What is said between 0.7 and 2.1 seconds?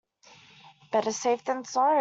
Better safe than sorry.